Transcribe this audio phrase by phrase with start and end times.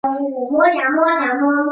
[0.03, 1.35] 曾经担任驻莫斯科挪威大使。